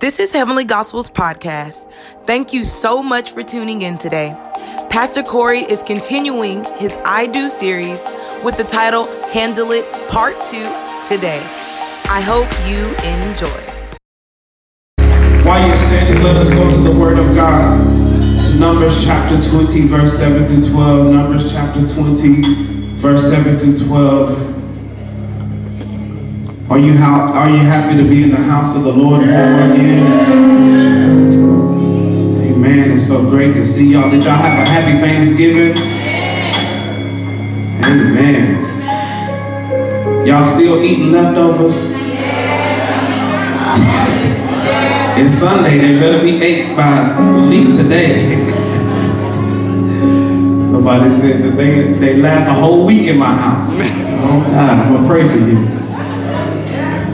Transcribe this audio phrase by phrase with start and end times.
[0.00, 1.90] This is Heavenly Gospels Podcast.
[2.24, 4.32] Thank you so much for tuning in today.
[4.90, 8.00] Pastor Corey is continuing his I Do series
[8.44, 10.58] with the title Handle It Part 2
[11.04, 11.40] today.
[12.08, 13.48] I hope you enjoy.
[15.44, 17.76] While you're standing, let us go to the Word of God.
[18.46, 21.12] To Numbers chapter 20, verse 7 through 12.
[21.12, 24.57] Numbers chapter 20, verse 7 through 12.
[26.70, 29.72] Are you, how, are you happy to be in the house of the Lord more
[29.72, 30.06] again?
[32.42, 32.90] Amen.
[32.92, 34.10] It's so great to see y'all.
[34.10, 35.74] Did y'all have a happy Thanksgiving?
[37.84, 38.66] Amen.
[40.26, 41.86] Y'all still eating leftovers?
[45.18, 45.78] It's Sunday.
[45.78, 48.46] They better be ate by at least today.
[50.60, 53.72] Somebody said that they, they last a whole week in my house.
[54.18, 55.77] Oh God, I'm gonna pray for you.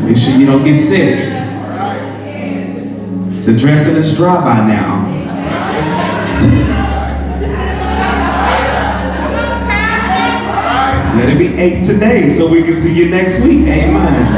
[0.05, 1.17] Make sure you don't get sick.
[3.47, 5.11] The dressing is dry by now.
[11.17, 13.67] Let it be eight today so we can see you next week.
[13.67, 14.37] Amen.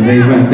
[0.00, 0.50] Amen.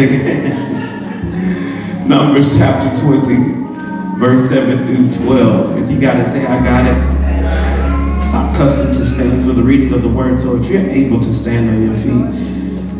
[2.08, 5.78] Numbers chapter 20, verse 7 through 12.
[5.78, 8.24] If you got it, say, I got it.
[8.24, 10.40] So I'm accustomed to stand for the reading of the word.
[10.40, 12.55] So if you're able to stand on your feet,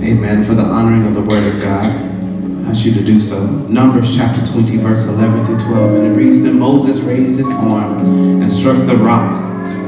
[0.06, 0.40] Amen.
[0.44, 1.84] For the honoring of the word of God.
[1.84, 3.44] I ask you to do so.
[3.66, 5.94] Numbers chapter 20, verse 11 through 12.
[5.94, 7.98] And it reads, Then Moses raised his arm
[8.40, 9.42] and struck the rock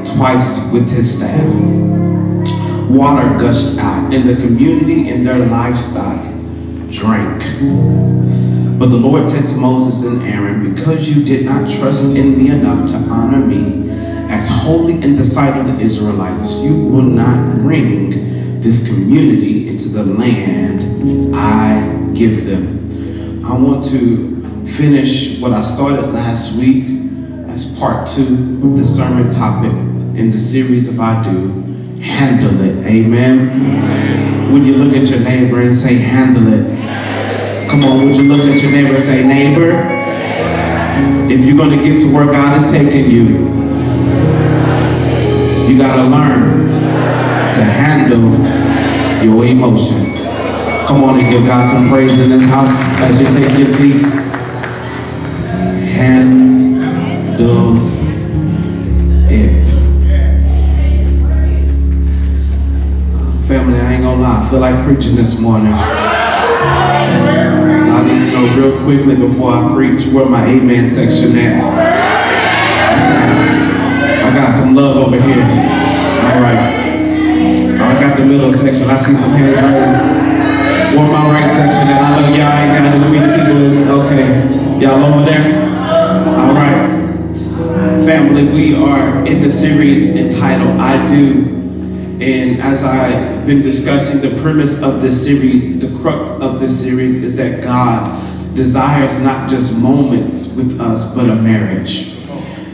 [0.05, 1.55] twice with his staff.
[2.91, 6.20] Water gushed out, and the community and their livestock
[6.91, 7.41] drank.
[8.77, 12.50] But the Lord said to Moses and Aaron, Because you did not trust in me
[12.50, 13.88] enough to honor me
[14.30, 19.91] as holy in the sight of the Israelites, you will not bring this community into
[19.91, 23.45] the land I give them.
[23.47, 26.84] I want to finish what I started last week
[27.48, 29.71] as part two of the sermon topic
[30.19, 31.50] in the series of I Do.
[32.00, 32.84] Handle it.
[32.87, 33.50] Amen.
[33.50, 34.53] Amen.
[34.53, 37.71] Would you look at your neighbor and say, handle it?
[37.71, 39.87] Come on, would you look at your neighbor and say, neighbor,
[41.31, 43.28] if you're going to get to where God is taking you,
[45.69, 46.67] you got to learn
[47.55, 48.68] to handle
[49.23, 50.29] your emotions.
[50.87, 52.71] Come on and give God some praise in this house
[53.01, 54.15] as you take your seats.
[55.95, 57.77] Handle
[59.31, 59.65] it.
[63.47, 65.73] Family, I ain't gonna lie, I feel like preaching this morning.
[67.79, 71.62] So I need to know real quickly before I preach where my amen section at.
[74.25, 75.43] I got some love over here.
[75.43, 76.88] All right.
[78.19, 78.91] The middle section.
[78.91, 80.99] I see some hands raised.
[80.99, 84.81] Or my right section, and I know y'all ain't got as many people okay.
[84.81, 85.62] Y'all over there?
[86.27, 88.05] All right.
[88.05, 91.45] Family, we are in the series entitled I Do.
[92.21, 97.23] And as I've been discussing, the premise of this series, the crux of this series
[97.23, 102.17] is that God desires not just moments with us, but a marriage.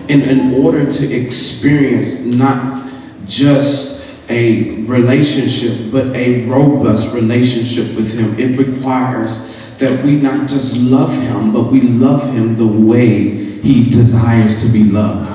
[0.08, 2.90] And in order to experience not
[3.26, 8.38] just a relationship, but a robust relationship with Him.
[8.38, 13.90] It requires that we not just love Him, but we love Him the way He
[13.90, 15.30] desires to be loved.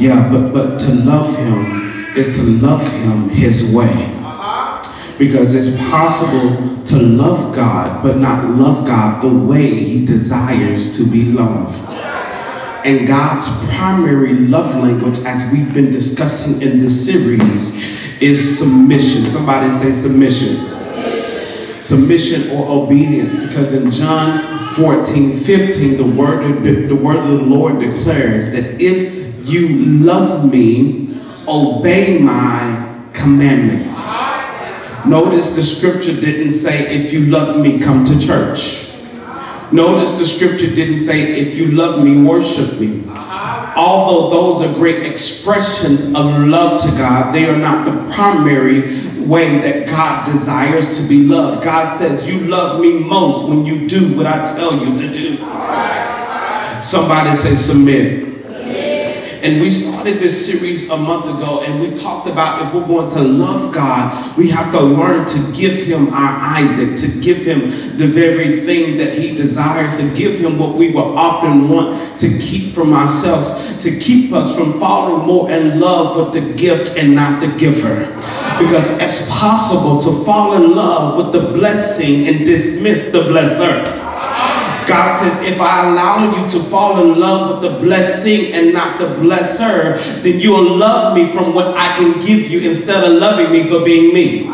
[0.00, 4.14] Yeah, but, but to love Him is to love Him His way.
[5.18, 11.04] Because it's possible to love God, but not love God the way He desires to
[11.04, 12.07] be loved.
[12.84, 17.74] And God's primary love language, as we've been discussing in this series,
[18.22, 19.26] is submission.
[19.26, 20.56] Somebody say submission.
[21.82, 27.78] Submission or obedience, because in John 14, 15, the word, the word of the Lord
[27.78, 31.08] declares that if you love me,
[31.46, 34.16] obey my commandments.
[35.06, 38.87] Notice the scripture didn't say, if you love me, come to church.
[39.70, 43.04] Notice the scripture didn't say, if you love me, worship me.
[43.06, 43.74] Uh-huh.
[43.76, 48.80] Although those are great expressions of love to God, they are not the primary
[49.20, 51.62] way that God desires to be loved.
[51.62, 55.36] God says, You love me most when you do what I tell you to do.
[56.82, 58.27] Somebody say, Submit.
[59.42, 63.08] And we started this series a month ago, and we talked about if we're going
[63.10, 67.96] to love God, we have to learn to give Him our Isaac, to give Him
[67.96, 72.38] the very thing that He desires, to give Him what we will often want to
[72.38, 77.14] keep from ourselves, to keep us from falling more in love with the gift and
[77.14, 78.06] not the giver.
[78.58, 83.97] Because it's possible to fall in love with the blessing and dismiss the blesser.
[84.88, 88.98] God says, if I allow you to fall in love with the blessing and not
[88.98, 93.52] the blesser, then you'll love me from what I can give you instead of loving
[93.52, 94.48] me for being me.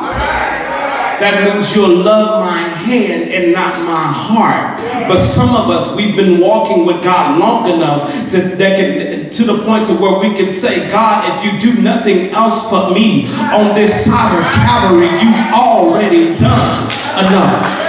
[1.21, 4.79] That means you'll love my hand and not my heart.
[5.09, 9.65] But some of us, we've been walking with God long enough to, can, to the
[9.65, 13.75] point to where we can say, God, if you do nothing else for me on
[13.75, 16.85] this side of Calvary, you've already done
[17.25, 17.84] enough.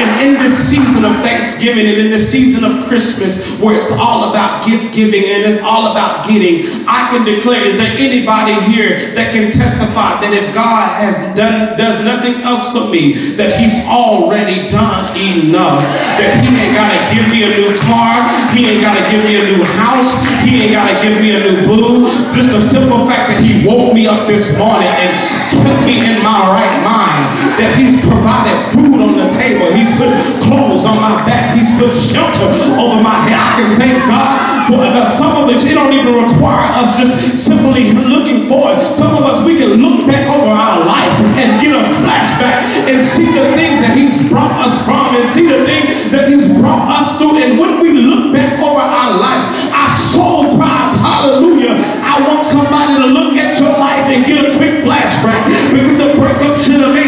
[0.00, 4.30] And in this season of Thanksgiving and in the season of Christmas, where it's all
[4.30, 9.12] about gift giving and it's all about getting, I can declare: Is there anybody here
[9.12, 13.84] that can testify that if God has done does nothing else for me, that He's
[13.84, 15.84] already done enough?
[16.16, 18.24] That He ain't gotta give me a new car,
[18.56, 20.16] He ain't gotta give me a new house,
[20.48, 22.08] He ain't gotta give me a new boo.
[22.32, 25.12] Just the simple fact that He woke me up this morning and
[25.60, 26.99] kept me in my right mind.
[27.58, 29.72] That He's provided food on the table.
[29.72, 30.10] He's put
[30.44, 31.56] clothes on my back.
[31.56, 33.38] He's put shelter over my head.
[33.38, 35.12] I can thank God for enough.
[35.12, 38.78] Some of us, it don't even require us just simply looking forward.
[38.94, 43.02] Some of us, we can look back over our life and get a flashback and
[43.02, 46.86] see the things that He's brought us from and see the things that He's brought
[46.88, 47.36] us through.
[47.42, 51.80] And when we look back over our life, our soul cries, Hallelujah.
[52.04, 56.12] I want somebody to look at your life and get a quick flashback because the
[56.20, 56.99] breakup should have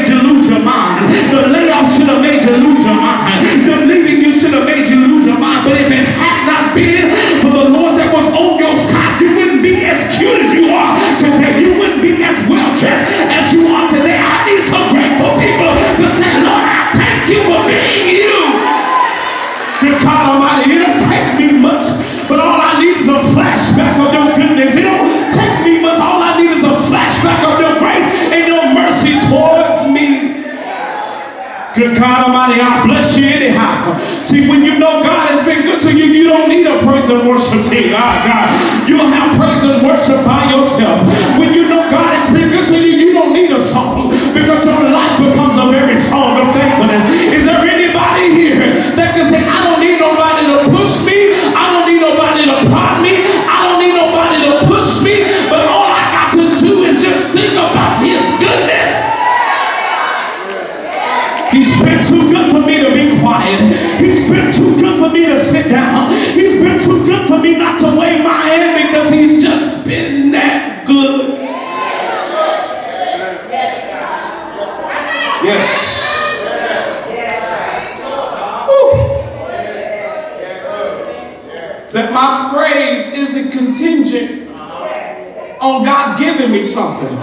[40.02, 41.00] worship by yourself.
[41.38, 41.71] When you
[81.92, 84.48] That my praise isn't contingent
[85.60, 87.14] on God giving me something.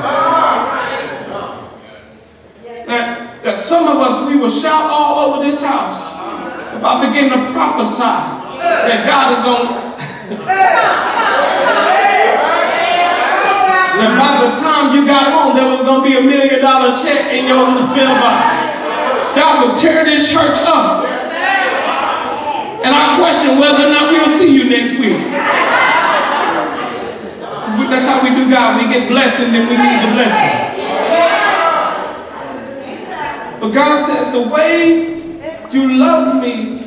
[2.85, 6.13] That, that some of us, we will shout all over this house
[6.75, 9.89] if I begin to prophesy that God is going
[13.99, 16.95] that by the time you got home, there was going to be a million dollar
[16.95, 18.63] check in your mailbox.
[19.35, 21.08] God would tear this church up.
[22.83, 25.19] And I question whether or not we'll see you next week.
[27.79, 28.81] Because that's how we do God.
[28.81, 30.69] We get blessed and then we need the blessing.
[33.59, 35.17] But God says the way
[35.71, 36.79] you love me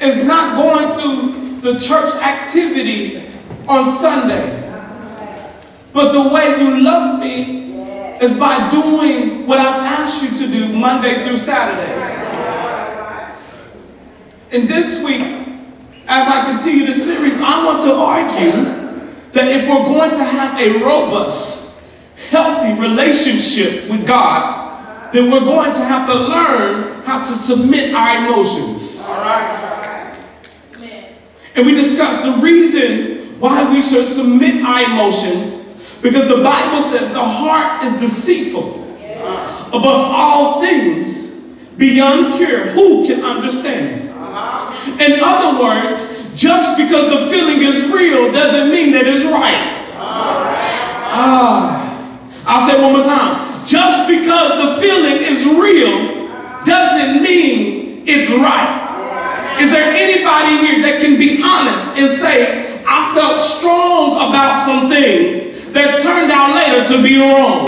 [0.00, 3.22] is not going through the church activity
[3.68, 4.64] on Sunday.
[5.92, 7.58] But the way you love me
[8.20, 12.17] is by doing what I've asked you to do Monday through Saturday.
[14.50, 15.20] And this week,
[16.06, 18.78] as I continue the series, I want to argue
[19.32, 21.70] that if we're going to have a robust,
[22.30, 28.24] healthy relationship with God, then we're going to have to learn how to submit our
[28.24, 29.04] emotions.
[29.06, 29.68] All right.
[31.54, 35.64] And we discussed the reason why we should submit our emotions
[36.00, 38.84] because the Bible says the heart is deceitful
[39.68, 41.32] above all things,
[41.76, 42.66] beyond cure.
[42.66, 43.97] Who can understand it?
[45.00, 49.84] In other words, just because the feeling is real doesn't mean that it's right.
[51.10, 51.84] Ah,
[52.46, 53.66] I'll say one more time.
[53.66, 56.28] Just because the feeling is real
[56.64, 58.86] doesn't mean it's right.
[59.60, 64.88] Is there anybody here that can be honest and say, I felt strong about some
[64.88, 67.66] things that turned out later to be wrong?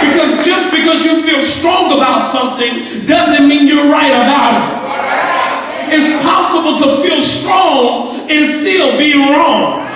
[0.00, 4.78] Because just because you feel strong about something doesn't mean you're right about it.
[5.90, 9.88] It's possible to feel strong and still be wrong.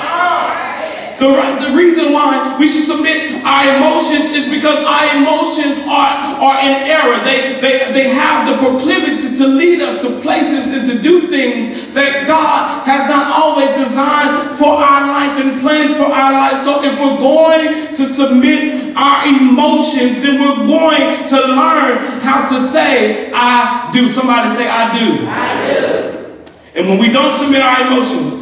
[1.22, 6.58] The, the reason why we should submit our emotions is because our emotions are, are
[6.66, 7.22] in error.
[7.22, 11.92] They, they, they have the proclivity to lead us to places and to do things
[11.92, 16.60] that God has not always designed for our life and planned for our life.
[16.60, 22.58] So if we're going to submit our emotions, then we're going to learn how to
[22.58, 24.08] say, I do.
[24.08, 25.24] Somebody say, I do.
[25.28, 26.34] I do.
[26.74, 28.41] And when we don't submit our emotions,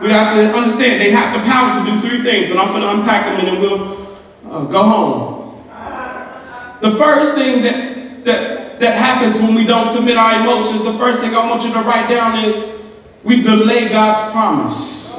[0.00, 2.50] we have to understand they have the power to do three things.
[2.50, 4.06] And I'm going to unpack them and then we'll
[4.50, 5.38] uh, go home.
[6.80, 11.18] The first thing that, that, that happens when we don't submit our emotions, the first
[11.18, 12.64] thing I want you to write down is
[13.24, 15.14] we delay God's promise.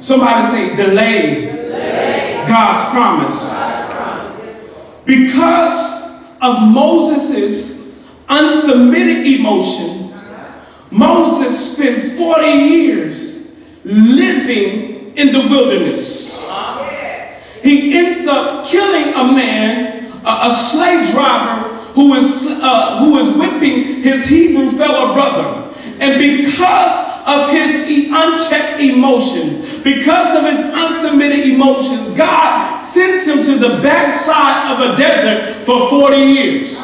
[0.00, 2.44] Somebody say, delay, delay.
[2.48, 3.50] God's, promise.
[3.50, 4.70] God's promise.
[5.04, 7.76] Because of Moses'
[8.28, 10.14] unsubmitted emotion,
[10.90, 13.27] Moses spends 40 years
[13.88, 16.46] living in the wilderness.
[17.62, 23.28] He ends up killing a man a, a slave driver who is, uh, who is
[23.36, 25.74] whipping his Hebrew fellow brother.
[26.00, 33.58] And because of his unchecked emotions, because of his unsubmitted emotions, God sends him to
[33.58, 36.78] the backside of a desert for 40 years.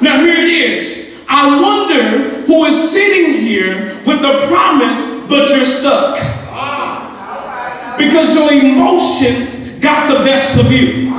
[0.00, 1.24] Now, here it is.
[1.28, 6.16] I wonder who is sitting here with the promise, but you're stuck.
[7.98, 11.14] Because your emotions got the best of you.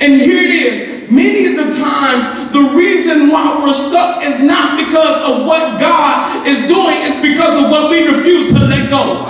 [0.00, 1.10] And here it is.
[1.10, 6.46] Many of the times, the reason why we're stuck is not because of what God
[6.46, 9.24] is doing, it's because of what we refuse to let go.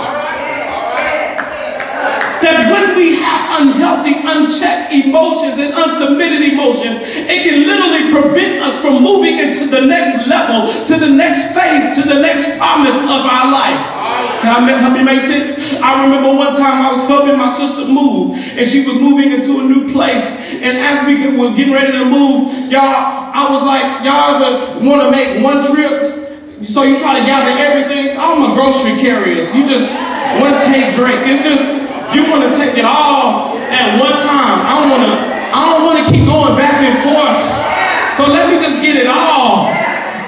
[2.41, 7.94] That when we have unhealthy, unchecked emotions and unsubmitted emotions, it can literally
[8.35, 12.43] prevent us from moving into the next level, to the next phase, to the next
[12.57, 13.79] promise of our life.
[14.43, 15.55] Can I help me make sense?
[15.79, 19.59] I remember one time I was helping my sister move, and she was moving into
[19.59, 20.35] a new place.
[20.59, 25.01] And as we were getting ready to move, y'all, I was like, y'all ever want
[25.07, 26.67] to make one trip?
[26.67, 28.17] So you try to gather everything.
[28.19, 29.39] I'm a grocery carrier.
[29.39, 29.87] You just
[30.43, 31.23] one take drink.
[31.23, 31.63] It's just
[32.13, 34.59] you want to take it all at one time.
[34.59, 35.35] I don't want to.
[35.55, 37.74] I don't want to keep going back and forth.
[38.15, 39.67] So let me just get it all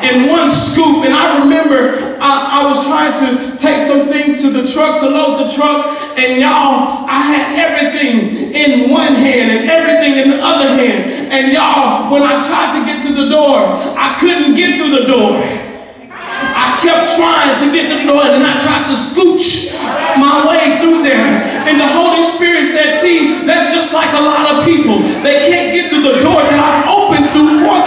[0.03, 1.07] in one scoop.
[1.07, 5.07] And I remember I, I, was trying to take some things to the truck to
[5.07, 5.87] load the truck,
[6.19, 11.31] and y'all, I had everything in one hand and everything in the other hand.
[11.31, 13.55] And y'all, when I tried to get to the door,
[13.95, 15.39] I couldn't get through the door.
[15.39, 19.71] I kept trying to get to the door and I tried to scooch
[20.19, 21.39] my way through there.
[21.65, 24.99] And the Holy Spirit said, See, that's just like a lot of people.
[25.23, 26.96] They can't get through the door that I've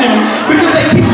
[0.09, 1.10] them because they keep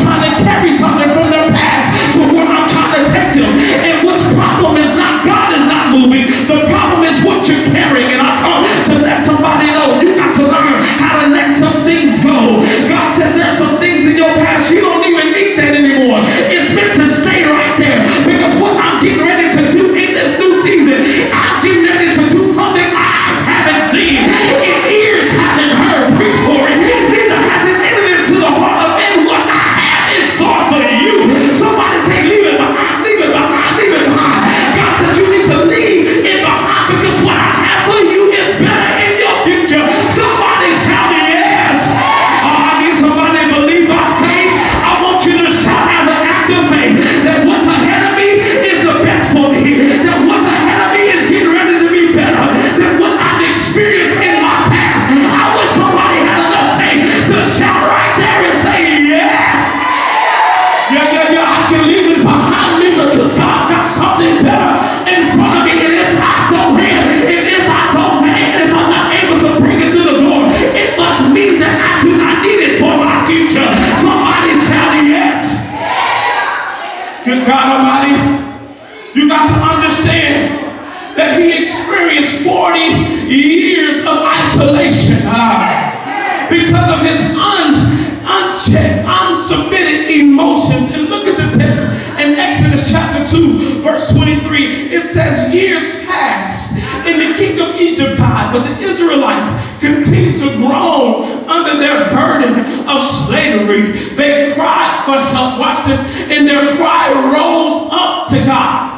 [93.87, 94.91] verse 23.
[94.91, 96.77] It says, Years passed,
[97.07, 99.51] and the king of Egypt died, but the Israelites
[99.81, 103.93] continued to groan under their burden of slavery.
[104.17, 105.61] They cried for help.
[105.61, 106.01] Watch this.
[106.31, 108.97] And their cry rose up to God.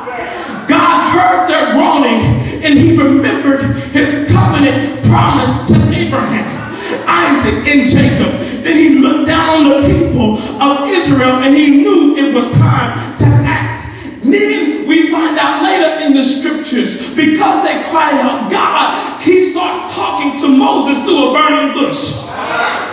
[0.69, 6.75] God heard their groaning and he remembered his covenant promise to Abraham,
[7.07, 8.63] Isaac, and Jacob.
[8.65, 13.17] Then he looked down on the people of Israel and he knew it was time
[13.17, 14.25] to act.
[14.25, 19.93] Then we find out later in the scriptures, because they cried out, God, he starts
[19.93, 22.25] talking to Moses through a burning bush.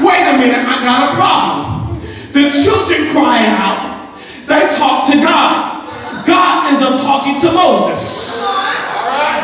[0.04, 2.02] Wait a minute, I got a problem.
[2.34, 4.12] The children cry out.
[4.46, 6.28] They talk to God.
[6.28, 8.44] God ends up talking to Moses.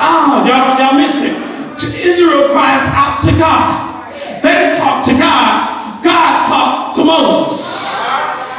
[0.04, 2.06] Ah, y'all, y'all missed it.
[2.06, 4.12] Israel cries out to God.
[4.44, 6.04] They talk to God.
[6.04, 7.96] God talks to Moses.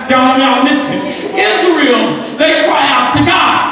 [0.08, 1.02] Y'all, y'all missed it.
[1.36, 3.71] Israel, they cry out to God.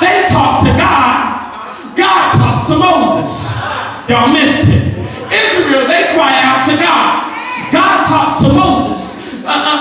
[0.00, 1.96] They talk to God.
[1.96, 3.60] God talks to Moses.
[4.08, 4.90] Y'all missed it.
[5.30, 7.30] Israel, they cry out to God.
[7.70, 9.14] God talks to Moses.
[9.44, 9.79] Uh, uh,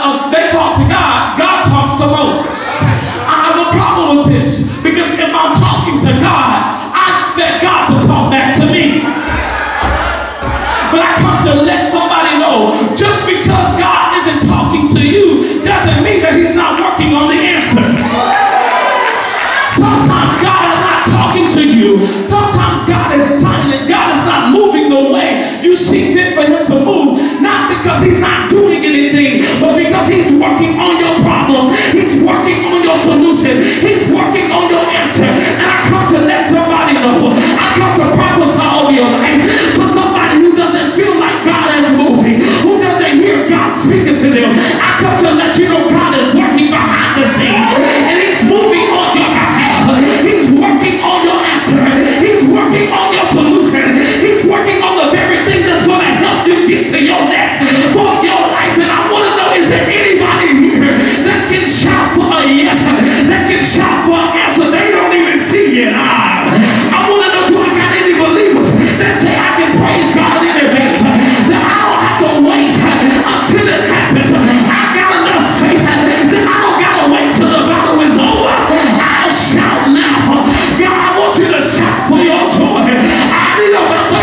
[33.49, 33.89] gente.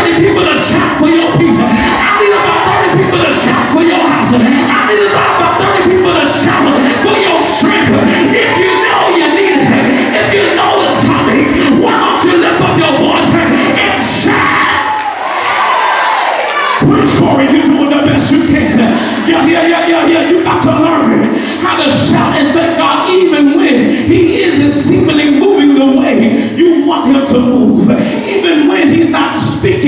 [0.07, 1.59] 30 people to shout for your peace.
[1.59, 1.67] I
[2.19, 4.31] need about 30 people to shout for your house.
[4.31, 5.46] I need about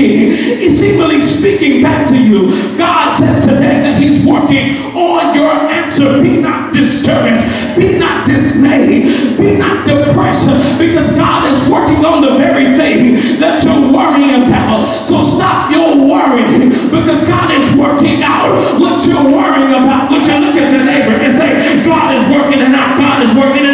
[0.00, 2.48] speaking, seemingly speaking back to you.
[2.78, 6.20] God says today that He's working on your answer.
[6.22, 7.44] Be not discouraged.
[7.76, 9.36] Be not dismayed.
[9.36, 15.04] Be not depressed because God is working on the very thing that you're worrying about.
[15.04, 20.10] So stop your worrying because God is working out what you're worrying about.
[20.10, 22.96] Would you look at your neighbor and say, God is working it out.
[22.96, 23.69] God is working it out.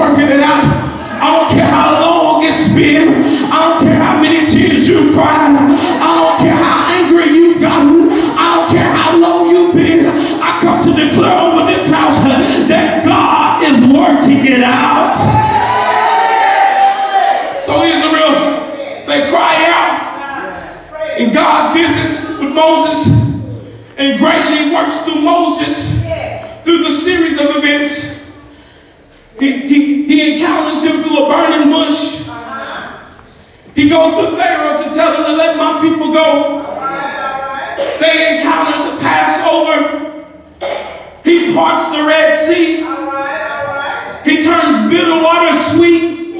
[0.00, 0.64] Working it out.
[1.20, 3.52] I don't care how long it's been.
[3.52, 5.54] I don't care how many tears you've cried.
[5.54, 8.08] I don't care how angry you've gotten.
[8.10, 10.06] I don't care how long you've been.
[10.40, 15.12] I come to declare over this house that God is working it out.
[17.62, 23.06] So Israel, they cry out, and God visits with Moses
[23.98, 25.90] and greatly works through Moses
[26.64, 28.09] through the series of events.
[29.40, 32.28] He, he, he encounters him through a burning bush.
[33.74, 36.60] He goes to Pharaoh to tell him to let my people go.
[38.00, 40.26] They encounter the Passover.
[41.24, 42.84] He parts the Red Sea.
[44.28, 46.34] He turns bitter water sweet.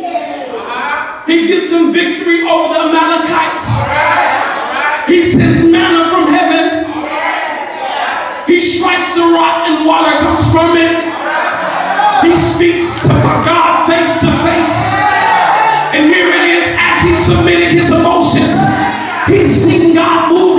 [1.27, 3.67] He gives them victory over the Amalekites.
[5.09, 6.85] He sends manna from heaven.
[8.47, 11.10] He strikes the rock and water comes from it.
[12.31, 14.95] He speaks to God face to face.
[15.93, 18.55] And here it is as he submitted his emotions.
[19.27, 20.50] He's seen God move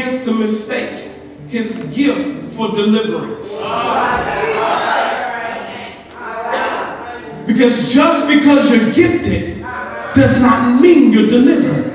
[0.00, 1.10] begins to mistake
[1.48, 3.60] his gift for deliverance.
[7.46, 9.60] Because just because you're gifted
[10.14, 11.90] does not mean you're delivered.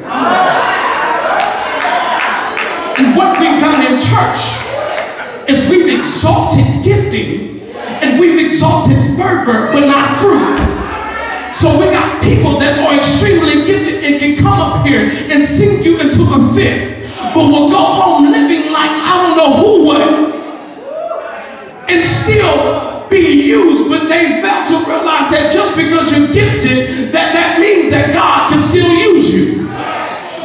[2.97, 7.61] And what we've done in church is we've exalted gifting
[8.01, 10.57] and we've exalted fervor, but not fruit.
[11.55, 15.81] So we got people that are extremely gifted and can come up here and sing
[15.83, 16.94] you into a fit,
[17.35, 20.01] but will go home living like I don't know who would,
[21.91, 23.89] and still be used.
[23.89, 28.49] But they fail to realize that just because you're gifted, that that means that God
[28.49, 29.65] can still use you.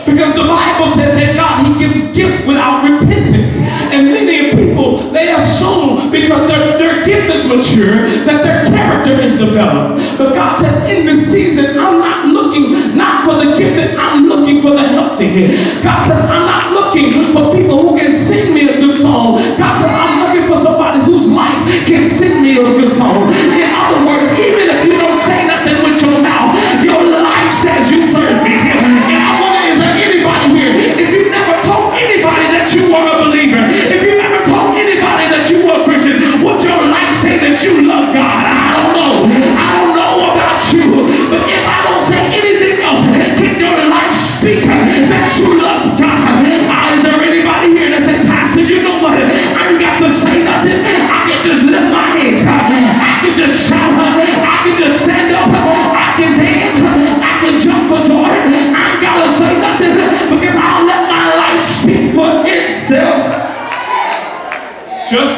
[0.05, 3.59] Because the Bible says that God, He gives gifts without repentance.
[3.94, 9.38] And many people, they assume because their, their gift is mature, that their character is
[9.38, 10.18] developed.
[10.18, 14.29] But God says, in this season, I'm not looking not for the gifted, I'm
[14.61, 15.49] for the healthy.
[15.83, 19.37] God says, I'm not looking for people who can sing me a good song.
[19.59, 23.33] God says, I'm looking for somebody whose life can sing me a good song.
[23.33, 24.70] In other words, even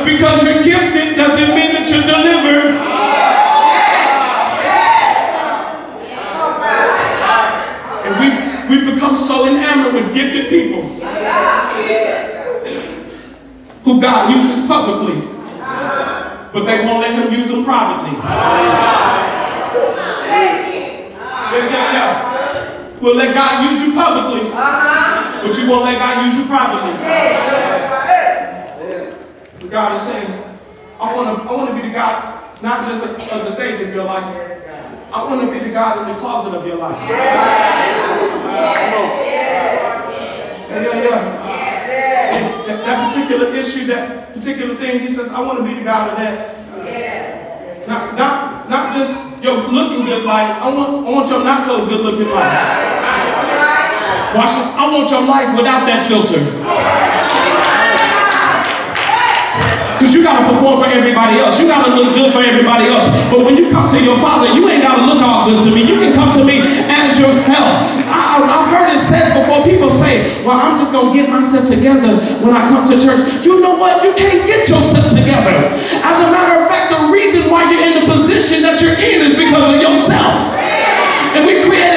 [0.03, 2.75] Just because you're gifted doesn't mean that you're delivered.
[8.03, 8.27] And we,
[8.69, 10.83] we've become so enamored with gifted people
[13.85, 15.21] who God uses publicly,
[15.61, 18.19] but they won't let Him use them privately.
[21.53, 22.99] Yeah, yeah, yeah.
[23.01, 27.82] We'll let God use you publicly, but you won't let God use you privately.
[29.73, 30.29] God is saying,
[31.01, 33.89] I want to I want to be the God, not just of the stage of
[33.95, 34.23] your life.
[35.11, 36.97] I want to be the God in the closet of your life.
[37.09, 37.89] Yeah,
[40.69, 41.23] yeah, yeah.
[42.67, 46.11] That, that particular issue, that particular thing, he says, I want to be the God
[46.11, 47.89] of that.
[47.89, 50.51] Not, not, not just your looking good life.
[50.63, 52.53] I want, I want your not so good looking life.
[54.37, 54.69] Watch this.
[54.77, 57.22] I want your life without that filter.
[60.13, 61.57] Because you got to perform for everybody else.
[61.57, 63.09] You got to look good for everybody else.
[63.33, 65.73] But when you come to your father, you ain't got to look all good to
[65.73, 65.89] me.
[65.89, 66.61] You can come to me
[66.93, 67.81] as yourself.
[68.13, 69.65] I, I've heard it said before.
[69.65, 73.25] People say, well, I'm just going to get myself together when I come to church.
[73.41, 74.05] You know what?
[74.05, 75.73] You can't get yourself together.
[76.05, 79.25] As a matter of fact, the reason why you're in the position that you're in
[79.25, 80.37] is because of yourself.
[81.33, 81.92] And we created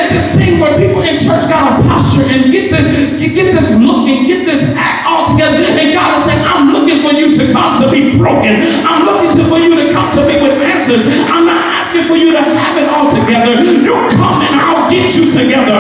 [2.16, 2.88] posture and get this,
[3.20, 5.58] get, this look and get this act all together.
[5.58, 8.56] And God is saying, I'm looking for you to come to be broken.
[8.86, 11.04] I'm looking for you to come to me with answers.
[11.30, 13.62] I'm not asking for you to have it all together.
[13.62, 15.80] You come and I'll get you together.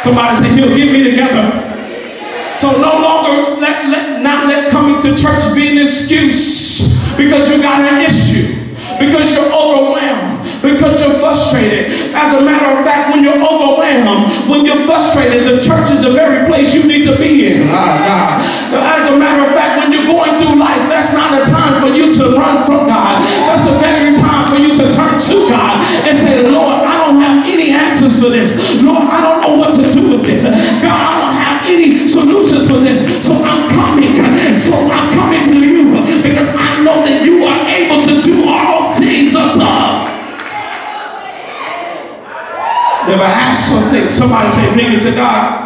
[0.00, 1.64] Somebody say, He'll get me together.
[2.56, 7.62] So no longer let, let not let coming to church be an excuse because you
[7.62, 11.90] got an issue, because you're overwhelmed, because you're frustrated.
[12.14, 16.12] As a matter of fact, when you're overwhelmed, when you're frustrated, the church is the
[16.12, 17.66] very place you need to be in.
[17.68, 18.42] God.
[18.74, 21.88] As a matter of fact, when you're going through life, that's not a time for
[21.88, 23.22] you to run from God.
[23.46, 27.16] That's the very time for you to turn to God and say, Lord, I don't
[27.16, 28.52] have any answers for this.
[28.82, 30.42] Lord, I don't know what to do with this.
[30.42, 33.24] God, I don't have any solutions for this.
[33.24, 34.16] So I'm coming.
[34.58, 38.96] So I'm coming to you because I know that you are able to do all
[38.96, 40.08] things above.
[43.08, 44.06] Never ask something.
[44.10, 45.64] Somebody say, bring it to God.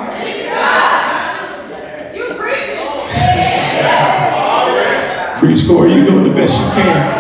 [2.15, 2.25] You
[5.41, 7.19] Preach, Corey, you're doing the best you can.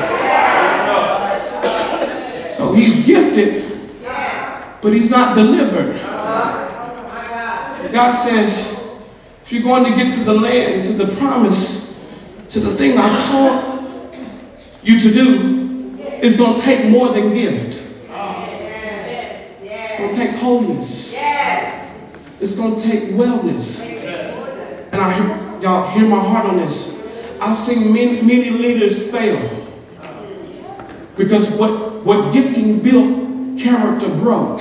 [2.46, 3.64] So he's gifted,
[4.80, 5.96] but he's not delivered.
[7.90, 8.78] God says,
[9.42, 12.00] if you're going to get to the land, to the promise,
[12.46, 14.14] to the thing I called
[14.84, 17.81] you to do, it's going to take more than gift.
[19.92, 21.12] It's going to take holiness.
[21.12, 21.96] Yes.
[22.40, 23.78] It's going to take wellness.
[23.84, 24.88] Yes.
[24.90, 27.06] And I hear, y'all hear my heart on this.
[27.40, 29.38] I've seen many, many leaders fail
[31.16, 34.60] because what, what gifting built, character broke.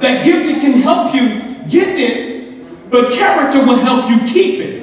[0.00, 1.27] that gift can help you
[2.90, 4.82] but character will help you keep it.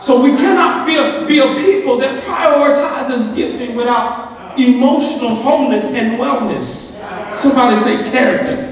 [0.00, 6.18] So we cannot be a, be a people that prioritizes gifting without emotional wholeness and
[6.18, 6.98] wellness.
[7.36, 8.70] Somebody say character.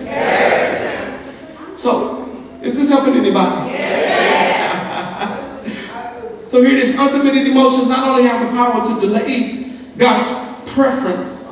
[1.76, 2.26] So,
[2.62, 3.70] is this helping anybody?
[6.44, 6.94] so here it is.
[6.94, 10.28] Unsubmitted emotions not only have the power to delay God's
[10.72, 11.46] preference,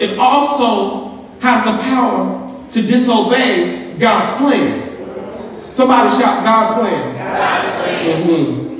[0.00, 5.70] it also has the power to disobey God's plan.
[5.70, 7.16] Somebody shout God's plan.
[7.16, 8.22] God's plan.
[8.22, 8.74] Mm-hmm.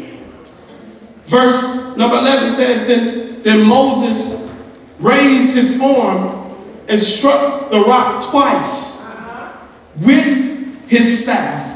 [1.27, 4.53] Verse number 11 says, Then, then Moses
[4.99, 6.57] raised his arm
[6.89, 9.67] and struck the rock twice uh-huh.
[10.01, 11.73] with his staff.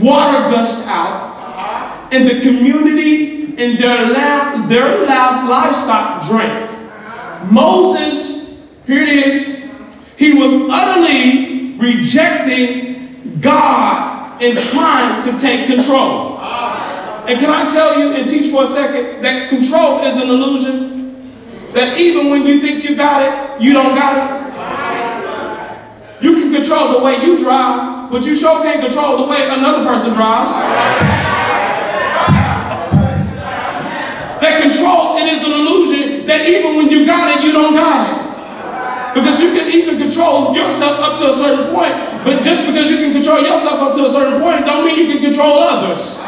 [0.00, 2.08] Water gushed out, uh-huh.
[2.12, 6.70] and the community and their, la- their la- livestock drank.
[6.70, 7.44] Uh-huh.
[7.46, 9.68] Moses, here it is,
[10.16, 11.49] he was utterly
[11.80, 16.38] rejecting God and trying to take control.
[16.40, 21.00] And can I tell you and teach for a second that control is an illusion?
[21.72, 24.40] That even when you think you got it, you don't got it.
[26.22, 29.84] You can control the way you drive, but you sure can't control the way another
[29.84, 30.52] person drives.
[34.40, 38.08] That control, it is an illusion that even when you got it, you don't got
[38.08, 38.29] it.
[39.14, 41.94] Because you can even control yourself up to a certain point,
[42.24, 45.12] but just because you can control yourself up to a certain point, don't mean you
[45.12, 46.20] can control others.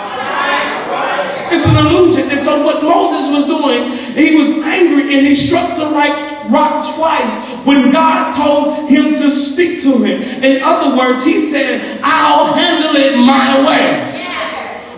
[1.53, 2.31] It's an illusion.
[2.31, 6.85] And so what Moses was doing, he was angry and he struck the right rock
[6.97, 10.23] twice when God told him to speak to him.
[10.43, 14.13] In other words, he said, I'll handle it my way.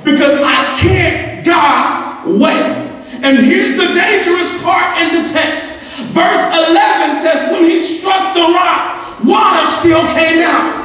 [0.04, 3.02] Because I can't God's way.
[3.22, 5.73] And here's the dangerous part in the text.
[6.10, 10.84] Verse 11 says, when he struck the rock, water still came out.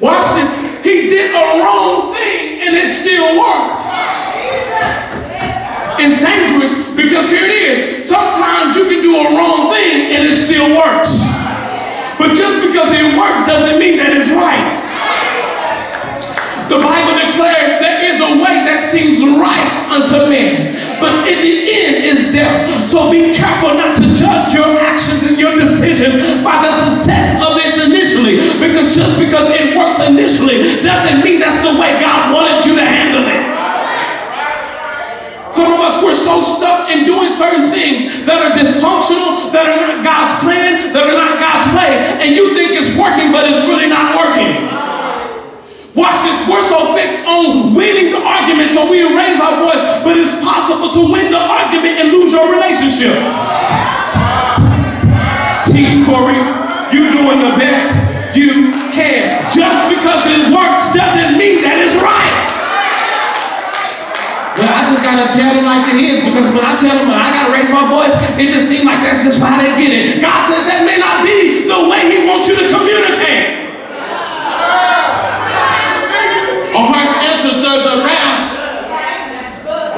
[0.00, 0.50] Watch this.
[0.84, 3.80] He did a wrong thing and it still worked.
[6.00, 8.08] It's dangerous because here it is.
[8.08, 11.24] Sometimes you can do a wrong thing and it still works.
[12.18, 14.76] But just because it works doesn't mean that it's right.
[16.68, 21.54] The Bible declares there is a way that seems right unto men, but in the
[21.66, 22.70] end is death.
[22.86, 27.58] So be careful not to judge your actions and your decisions by the success of
[27.58, 32.62] it initially, because just because it works initially doesn't mean that's the way God wanted
[32.62, 33.42] you to handle it.
[35.50, 39.78] Some of us, we're so stuck in doing certain things that are dysfunctional, that are
[39.78, 43.62] not God's plan, that are not God's way, and you think it's working, but it's
[43.62, 44.66] really not working.
[45.94, 46.34] Watch this.
[46.50, 46.93] We're so
[47.34, 51.40] on winning the argument, so we raise our voice, but it's possible to win the
[51.42, 53.18] argument and lose your relationship.
[55.66, 56.38] Teach, Corey.
[56.94, 57.90] You're doing the best
[58.36, 59.26] you can.
[59.50, 62.34] Just because it works doesn't mean that it's right.
[64.54, 67.34] Well, I just gotta tell them like it is because when I tell them I
[67.34, 70.22] gotta raise my voice, it just seems like that's just how they get it.
[70.22, 73.66] God says that may not be the way He wants you to communicate.
[76.70, 78.54] A harsh answer serves a wrath.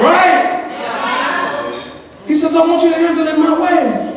[0.01, 0.53] Right?
[2.27, 4.13] He says, I want you to handle it my way.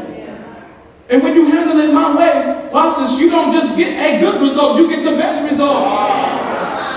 [1.08, 4.40] And when you handle it my way, watch this, you don't just get a good
[4.40, 5.84] result, you get the best result.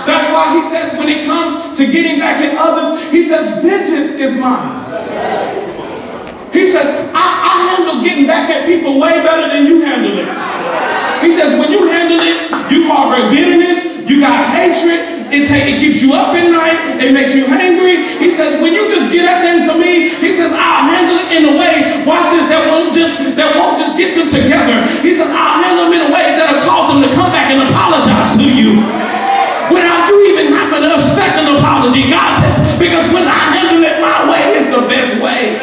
[0.06, 4.12] That's why he says when it comes to getting back at others, he says, vengeance
[4.12, 4.80] is mine.
[6.52, 10.28] He says, I, I handle getting back at people way better than you handle it.
[11.24, 15.82] He says, when you handle it, you harbor bitterness, you got hatred, it, take, it
[15.82, 18.06] keeps you up at night, it makes you angry.
[18.22, 21.34] He says, when you just get at them to me, he says, I'll handle it
[21.34, 24.86] in a way, watch this, that won't just that won't just get them together.
[25.02, 27.66] He says, I'll handle them in a way that'll cause them to come back and
[27.66, 28.78] apologize to you.
[29.74, 32.06] Without you even having to expect an apology.
[32.06, 35.58] God says, because when I handle it my way, it's the best way.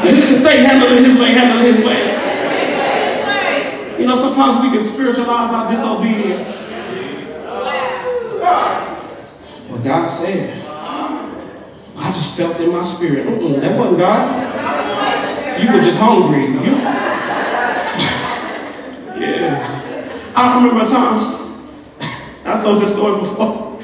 [0.40, 2.20] Say, handle it his way, handle it his way.
[4.00, 6.69] You know, sometimes we can spiritualize our disobedience.
[9.68, 10.66] Well, God said,
[11.96, 13.26] I just felt in my spirit.
[13.26, 15.60] Mm-mm, that wasn't God.
[15.62, 16.46] You were just hungry.
[16.46, 16.60] You...
[19.20, 19.80] yeah.
[20.34, 21.40] I remember a time,
[22.44, 23.78] I told this story before.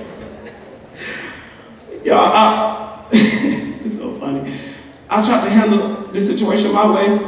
[2.05, 4.59] Y'all, I, it's so funny.
[5.09, 7.18] I tried to handle this situation my way.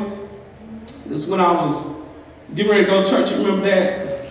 [1.07, 1.99] This when I was
[2.55, 3.31] getting ready to go to church.
[3.31, 4.27] You remember that?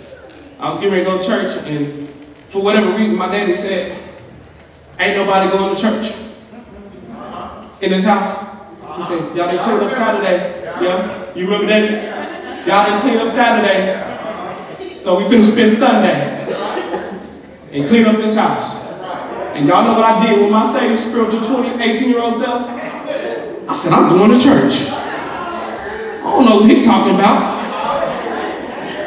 [0.59, 2.06] I was getting ready to go to church, and
[2.49, 3.97] for whatever reason, my daddy said,
[4.99, 6.13] Ain't nobody going to church.
[7.81, 8.35] in his house?
[8.97, 10.63] He said, y'all didn't clean up Saturday.
[10.83, 11.33] Yeah?
[11.35, 12.65] You remember that?
[12.65, 14.97] Y'all didn't clean up Saturday.
[14.97, 16.47] So we finna spend Sunday
[17.71, 18.75] and clean up this house.
[19.55, 22.67] And y'all know what I did with my same spiritual 20, 18 year old self?
[22.67, 24.89] I said, I'm going to church.
[24.89, 27.55] I don't know what he's talking about.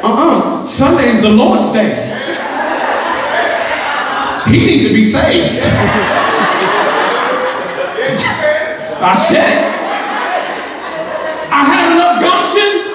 [0.03, 0.65] Uh-uh.
[0.65, 2.10] Sunday's the Lord's day.
[4.51, 5.63] He need to be saved.
[8.99, 9.63] I said.
[11.47, 12.91] I had enough gumption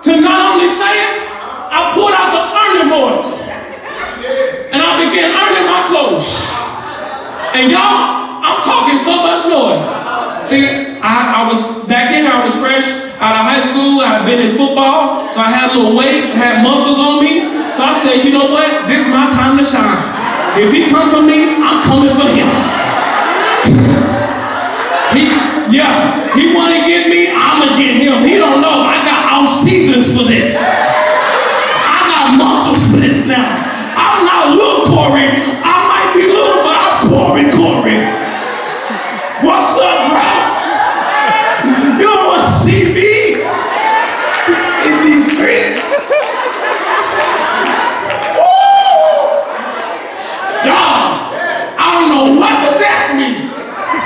[0.00, 1.28] to not only say it,
[1.68, 3.20] I pulled out the earning board.
[4.72, 6.40] And I began earning my clothes.
[7.52, 9.84] And y'all, I'm talking so much noise.
[10.40, 10.64] See,
[11.04, 12.88] I, I was, back then I was fresh
[13.20, 14.00] out of high school.
[14.00, 17.44] I had been in football, so I had a little weight, had muscles on me.
[17.76, 18.88] So I said, you know what?
[18.88, 20.27] This is my time to shine.
[20.58, 22.48] If he come for me, I'm coming for him.
[25.14, 25.30] He,
[25.70, 28.24] yeah, he want to get me, I'm going to get him.
[28.24, 28.82] He don't know.
[28.82, 30.56] I got all seasons for this.
[30.58, 33.54] I got muscles for this now.
[33.96, 35.30] I'm not little Corey.
[35.30, 37.98] I might be little, but I'm Corey Corey.
[39.46, 40.26] What's up, bro?
[41.98, 43.42] You don't want to see me
[44.86, 45.78] in these streets?
[48.34, 48.58] Woo!
[50.66, 51.30] Y'all,
[51.78, 53.46] I don't know what possessed me,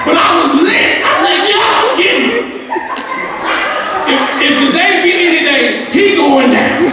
[0.05, 1.01] but I was lit.
[1.01, 2.45] I said, yeah, I'm getting it.
[4.13, 6.93] If, if today be any day, he going down.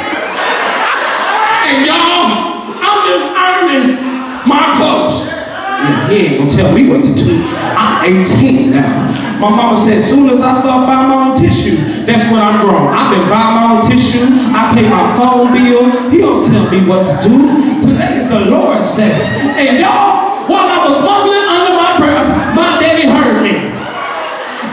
[1.67, 3.99] And y'all, I'm just earning
[4.47, 5.27] my clothes.
[5.27, 7.39] Yeah, he ain't gonna tell me what to do.
[7.79, 9.39] I'm 18 now.
[9.39, 12.59] My mama said, as soon as I start buying my own tissue, that's when I'm
[12.59, 12.91] grown.
[12.91, 14.27] I've been buying my own tissue.
[14.51, 15.87] I pay my phone bill.
[16.11, 17.39] He don't tell me what to do.
[17.87, 19.15] Today is the Lord's day.
[19.55, 23.55] And y'all, while I was mumbling under my breath, my daddy heard me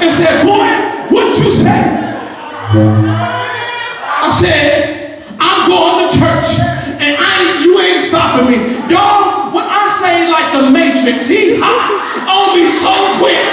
[0.02, 0.66] and said, boy,
[1.14, 3.05] what you say?
[11.14, 12.90] He hot on me so
[13.22, 13.45] quick.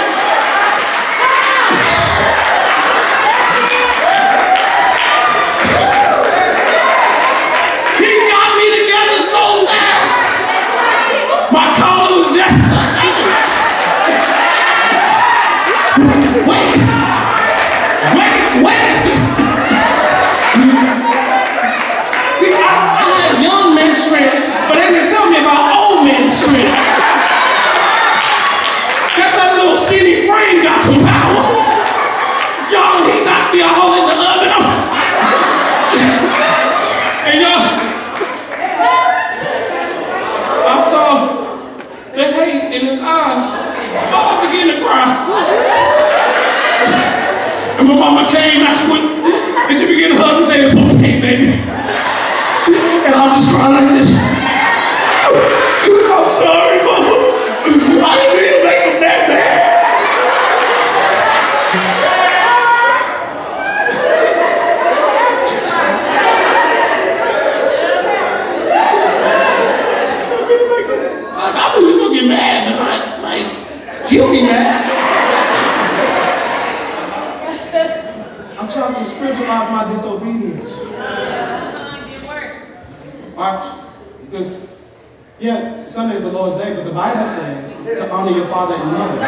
[88.24, 89.18] Honor your father and mother.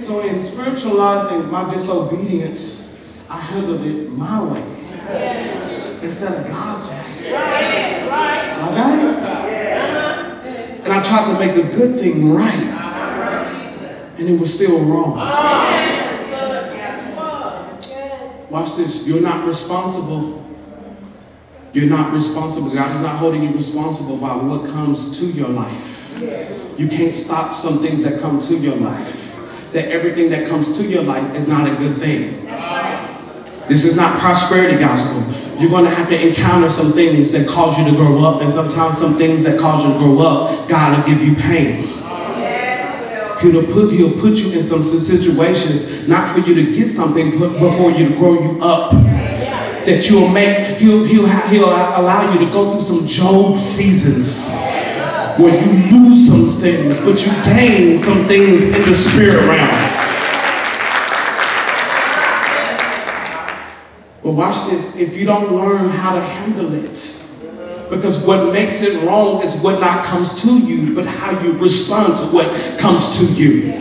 [0.00, 2.92] So, in spiritualizing my disobedience,
[3.28, 4.62] I handled it my way
[6.02, 7.32] instead of God's way.
[7.32, 9.16] I got it?
[10.84, 12.72] And I tried to make the good thing right.
[14.18, 15.16] And it was still wrong.
[18.48, 19.06] Watch this.
[19.06, 20.45] You're not responsible.
[21.72, 22.70] You're not responsible.
[22.70, 26.02] God is not holding you responsible by what comes to your life.
[26.78, 29.34] You can't stop some things that come to your life.
[29.72, 32.46] That everything that comes to your life is not a good thing.
[33.68, 35.22] This is not prosperity gospel.
[35.60, 38.50] You're going to have to encounter some things that cause you to grow up, and
[38.50, 41.88] sometimes some things that cause you to grow up, God will give you pain.
[43.40, 47.76] He'll put, he'll put you in some situations, not for you to get something, but
[47.76, 48.92] for you to grow you up.
[49.86, 54.60] That you'll make, he'll, he'll, he'll allow you to go through some Job seasons
[55.38, 59.70] where you lose some things, but you gain some things in the spirit realm.
[64.24, 64.96] But watch this.
[64.96, 67.16] If you don't learn how to handle it,
[67.88, 72.16] Because what makes it wrong is what not comes to you, but how you respond
[72.18, 73.72] to what comes to you.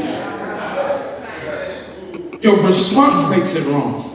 [2.42, 4.15] Your response makes it wrong.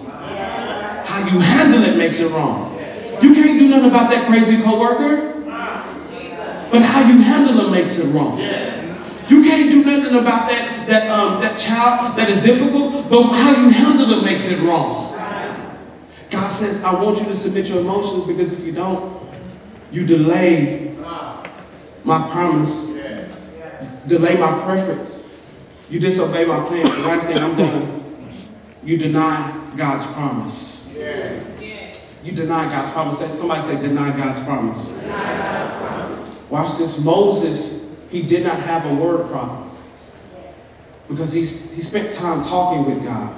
[1.20, 2.78] How you handle it makes it wrong.
[3.20, 5.38] You can't do nothing about that crazy coworker,
[6.70, 8.38] but how you handle it makes it wrong.
[8.38, 13.50] You can't do nothing about that, that, um, that child that is difficult, but how
[13.50, 15.14] you handle it makes it wrong.
[16.30, 19.20] God says, I want you to submit your emotions because if you don't,
[19.92, 20.96] you delay
[22.04, 22.98] my promise,
[24.06, 25.28] delay my preference.
[25.90, 26.84] You disobey my plan.
[26.84, 28.04] The last thing I'm done,
[28.82, 30.79] you deny God's promise.
[32.22, 33.18] You deny God's promise.
[33.38, 34.88] Somebody say, deny God's promise.
[34.88, 36.50] Deny God's promise.
[36.50, 36.98] Watch this.
[37.02, 39.70] Moses, he did not have a word problem
[41.08, 43.36] because he, he spent time talking with God.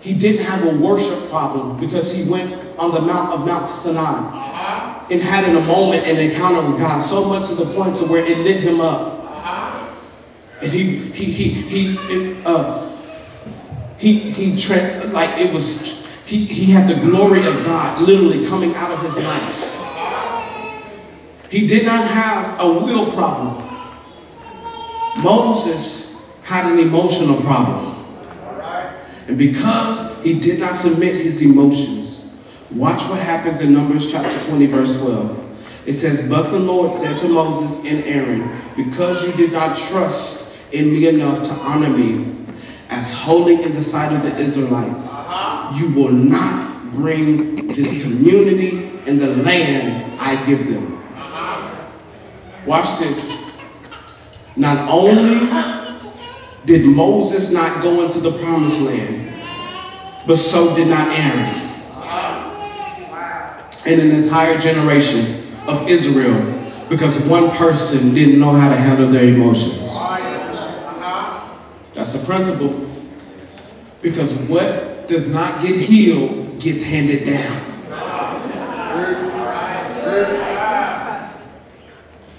[0.00, 4.00] He didn't have a worship problem because he went on the mount of Mount Sinai
[4.00, 5.06] uh-huh.
[5.10, 8.04] and had in a moment an encounter with God, so much to the point to
[8.04, 9.24] where it lit him up.
[9.24, 9.94] Uh-huh.
[10.62, 12.85] And he he he he it, uh,
[13.98, 18.74] he he tra- like it was he, he had the glory of God literally coming
[18.74, 19.72] out of his life.
[21.48, 23.62] He did not have a will problem.
[25.22, 28.04] Moses had an emotional problem.
[29.28, 32.36] And because he did not submit his emotions,
[32.72, 35.86] watch what happens in Numbers chapter 20, verse 12.
[35.86, 40.52] It says, But the Lord said to Moses and Aaron, Because you did not trust
[40.72, 42.36] in me enough to honor me
[42.88, 45.76] as holy in the sight of the Israelites, uh-huh.
[45.76, 50.96] you will not bring this community in the land I give them.
[51.14, 52.66] Uh-huh.
[52.66, 53.36] Watch this.
[54.56, 55.46] Not only
[56.64, 59.32] did Moses not go into the promised land,
[60.26, 61.70] but so did not Aaron.
[61.92, 63.70] Uh-huh.
[63.86, 66.54] And an entire generation of Israel
[66.88, 69.90] because one person didn't know how to handle their emotions.
[72.06, 72.88] That's a principle.
[74.00, 77.56] Because what does not get healed gets handed down.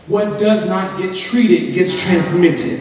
[0.07, 2.80] What does not get treated gets transmitted.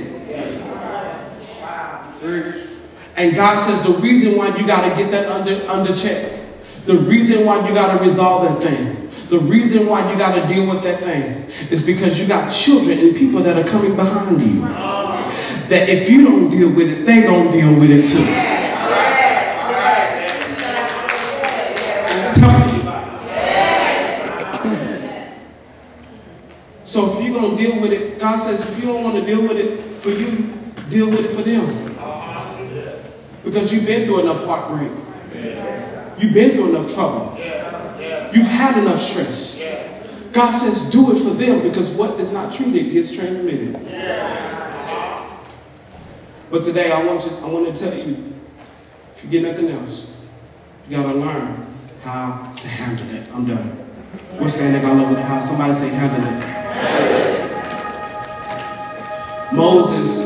[3.17, 6.41] And God says the reason why you got to get that under, under check,
[6.85, 10.55] the reason why you got to resolve that thing, the reason why you got to
[10.55, 14.41] deal with that thing is because you got children and people that are coming behind
[14.41, 14.63] you.
[15.69, 18.57] That if you don't deal with it, they don't deal with it too.
[26.85, 29.43] So if you're to deal with it, God says if you don't want to deal
[29.43, 30.53] with it for you,
[30.89, 31.85] deal with it for them.
[33.45, 34.91] Because you've been through enough heartbreak.
[36.19, 37.37] You've been through enough trouble.
[38.33, 39.63] You've had enough stress.
[40.33, 43.75] God says, do it for them because what is not treated gets transmitted.
[46.51, 48.33] But today I want you, I want to tell you,
[49.15, 50.25] if you get nothing else,
[50.89, 51.67] you gotta learn
[52.05, 53.29] how to handle it.
[53.35, 53.85] I'm done.
[54.41, 55.47] We're standing all over the house.
[55.49, 56.67] Somebody say handle it.
[59.53, 60.19] Moses,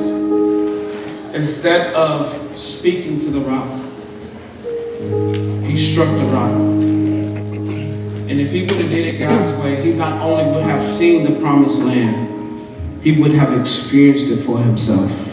[1.35, 3.68] instead of speaking to the rock.
[5.64, 6.53] He struck the rock.
[6.53, 11.23] And if he would have did it God's way, he not only would have seen
[11.23, 12.29] the promised land,
[13.03, 15.30] he would have experienced it for himself.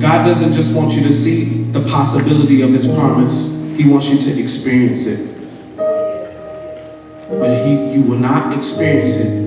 [0.00, 3.50] God doesn't just want you to see the possibility of his promise.
[3.76, 5.30] He wants you to experience it.
[5.76, 9.44] But he, you will not experience it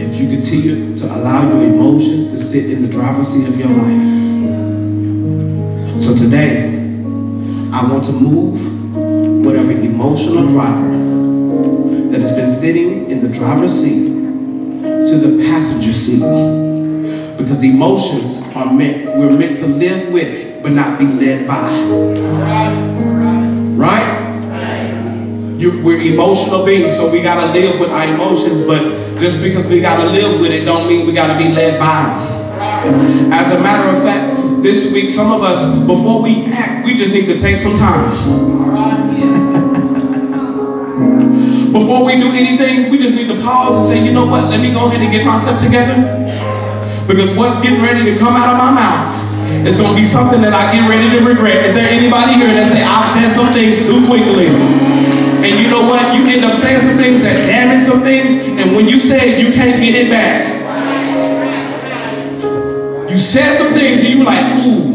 [0.00, 3.68] if you continue to allow your emotions to sit in the driver's seat of your
[3.68, 4.00] life.
[6.00, 6.70] So today,
[7.70, 10.88] I want to move whatever emotional driver
[12.10, 14.09] that has been sitting in the driver's seat
[15.10, 16.20] to the passenger seat.
[17.36, 21.68] Because emotions are meant, we're meant to live with, but not be led by.
[23.76, 24.20] Right?
[25.58, 29.80] You, we're emotional beings, so we gotta live with our emotions, but just because we
[29.80, 32.28] gotta live with it don't mean we gotta be led by.
[33.32, 37.12] As a matter of fact, this week, some of us, before we act, we just
[37.12, 38.89] need to take some time.
[41.72, 44.60] Before we do anything, we just need to pause and say, you know what, let
[44.60, 45.96] me go ahead and get myself together.
[47.06, 50.40] Because what's getting ready to come out of my mouth is going to be something
[50.42, 51.66] that I get ready to regret.
[51.66, 54.46] Is there anybody here that say, I've said some things too quickly?
[54.46, 56.14] And you know what?
[56.14, 59.44] You end up saying some things that damage some things, and when you say it,
[59.44, 60.60] you can't get it back.
[63.10, 64.94] You said some things and you were like, ooh,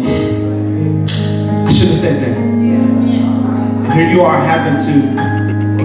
[1.65, 2.37] I should have said that.
[3.85, 5.34] And here you are having to,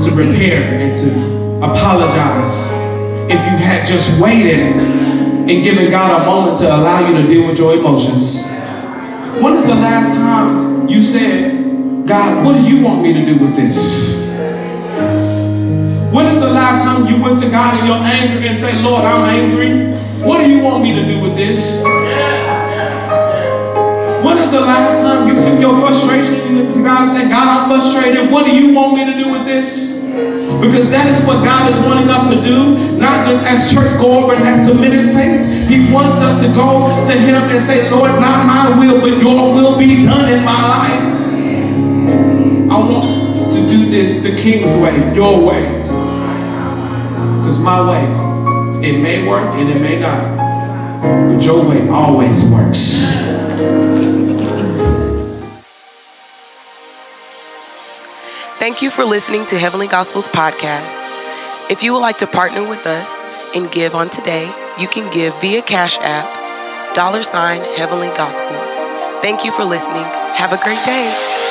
[0.02, 2.70] to repair and to apologize.
[3.30, 7.46] If you had just waited and given God a moment to allow you to deal
[7.46, 8.42] with your emotions.
[9.42, 13.38] When is the last time you said, God, what do you want me to do
[13.38, 14.26] with this?
[16.12, 19.04] When is the last time you went to God in your anger and said, Lord,
[19.04, 19.94] I'm angry.
[20.26, 21.80] What do you want me to do with this?
[24.50, 27.68] Is the last time you took your frustration and to God and said, God, I'm
[27.70, 28.32] frustrated.
[28.32, 30.02] What do you want me to do with this?
[30.60, 34.26] Because that is what God is wanting us to do, not just as church goers,
[34.26, 35.44] but as submitted saints.
[35.70, 39.54] He wants us to go to Him and say, Lord, not my will, but your
[39.54, 41.04] will be done in my life.
[42.72, 45.62] I want to do this the King's way, your way.
[47.38, 48.02] Because my way,
[48.84, 51.30] it may work and it may not.
[51.30, 52.98] But your way always works.
[58.60, 61.70] Thank you for listening to Heavenly Gospels podcast.
[61.70, 64.44] If you would like to partner with us and give on today,
[64.78, 66.28] you can give via Cash App,
[66.94, 68.52] dollar sign Heavenly Gospel.
[69.22, 70.04] Thank you for listening.
[70.36, 71.49] Have a great day.